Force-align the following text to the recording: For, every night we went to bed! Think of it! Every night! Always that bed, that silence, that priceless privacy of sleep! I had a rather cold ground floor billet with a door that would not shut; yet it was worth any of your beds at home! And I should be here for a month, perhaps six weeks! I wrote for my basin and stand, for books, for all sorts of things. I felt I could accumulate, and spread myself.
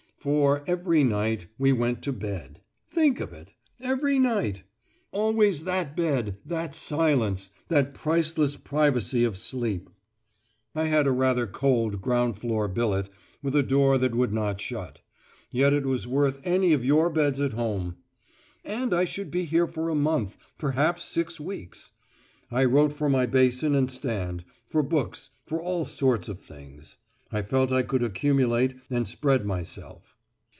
For, 0.21 0.63
every 0.67 1.03
night 1.03 1.47
we 1.57 1.73
went 1.73 2.03
to 2.03 2.13
bed! 2.13 2.61
Think 2.87 3.19
of 3.19 3.33
it! 3.33 3.53
Every 3.79 4.19
night! 4.19 4.61
Always 5.11 5.63
that 5.63 5.97
bed, 5.97 6.37
that 6.45 6.75
silence, 6.75 7.49
that 7.69 7.95
priceless 7.95 8.55
privacy 8.55 9.23
of 9.23 9.35
sleep! 9.35 9.89
I 10.75 10.83
had 10.85 11.07
a 11.07 11.11
rather 11.11 11.47
cold 11.47 12.01
ground 12.01 12.37
floor 12.37 12.67
billet 12.67 13.09
with 13.41 13.55
a 13.55 13.63
door 13.63 13.97
that 13.97 14.13
would 14.13 14.31
not 14.31 14.61
shut; 14.61 14.99
yet 15.49 15.73
it 15.73 15.87
was 15.87 16.05
worth 16.05 16.39
any 16.43 16.71
of 16.71 16.85
your 16.85 17.09
beds 17.09 17.41
at 17.41 17.53
home! 17.53 17.95
And 18.63 18.93
I 18.93 19.05
should 19.05 19.31
be 19.31 19.45
here 19.45 19.65
for 19.65 19.89
a 19.89 19.95
month, 19.95 20.37
perhaps 20.59 21.01
six 21.03 21.39
weeks! 21.39 21.93
I 22.51 22.65
wrote 22.65 22.93
for 22.93 23.09
my 23.09 23.25
basin 23.25 23.73
and 23.73 23.89
stand, 23.89 24.45
for 24.67 24.83
books, 24.83 25.31
for 25.47 25.59
all 25.59 25.83
sorts 25.83 26.29
of 26.29 26.39
things. 26.39 26.95
I 27.33 27.41
felt 27.41 27.71
I 27.71 27.81
could 27.81 28.03
accumulate, 28.03 28.75
and 28.89 29.07
spread 29.07 29.45
myself. 29.45 30.17